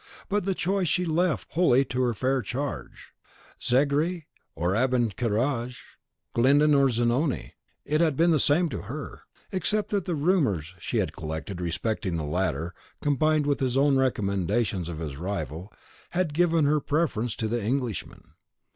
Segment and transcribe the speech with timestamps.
[0.29, 3.11] But the choice she left wholly to her fair charge.
[3.61, 4.23] Zegri
[4.55, 5.79] or Abencerrage,
[6.33, 7.53] Glyndon or Zanoni,
[7.85, 12.15] it had been the same to her, except that the rumours she had collected respecting
[12.15, 15.71] the latter, combined with his own recommendations of his rival,
[16.09, 18.33] had given her preference to the Englishman.